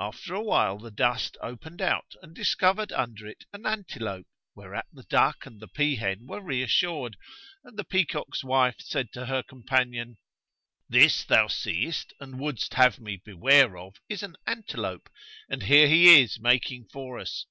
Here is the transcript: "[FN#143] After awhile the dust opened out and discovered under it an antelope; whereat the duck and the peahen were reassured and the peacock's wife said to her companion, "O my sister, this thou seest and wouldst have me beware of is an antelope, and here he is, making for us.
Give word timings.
"[FN#143] 0.00 0.08
After 0.08 0.34
awhile 0.34 0.78
the 0.80 0.90
dust 0.90 1.36
opened 1.40 1.80
out 1.80 2.16
and 2.20 2.34
discovered 2.34 2.90
under 2.90 3.28
it 3.28 3.44
an 3.52 3.64
antelope; 3.64 4.26
whereat 4.56 4.86
the 4.92 5.04
duck 5.04 5.46
and 5.46 5.60
the 5.60 5.68
peahen 5.68 6.26
were 6.26 6.40
reassured 6.40 7.16
and 7.62 7.78
the 7.78 7.84
peacock's 7.84 8.42
wife 8.42 8.80
said 8.80 9.12
to 9.12 9.26
her 9.26 9.44
companion, 9.44 10.16
"O 10.18 10.18
my 10.94 10.98
sister, 11.02 11.06
this 11.06 11.24
thou 11.26 11.46
seest 11.46 12.12
and 12.18 12.40
wouldst 12.40 12.74
have 12.74 12.98
me 12.98 13.22
beware 13.24 13.76
of 13.76 13.94
is 14.08 14.24
an 14.24 14.34
antelope, 14.48 15.08
and 15.48 15.62
here 15.62 15.86
he 15.86 16.20
is, 16.20 16.40
making 16.40 16.88
for 16.90 17.20
us. 17.20 17.46